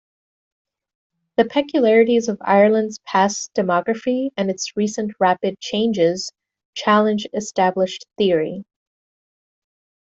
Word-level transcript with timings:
The 1.37 1.45
peculiarities 1.45 2.27
of 2.27 2.41
Ireland's 2.41 2.97
past 3.05 3.51
demography 3.55 4.31
and 4.35 4.49
its 4.49 4.75
recent 4.75 5.11
rapid 5.19 5.59
changes 5.59 6.31
challenge 6.75 7.27
established 7.35 8.07
theory. 8.17 8.65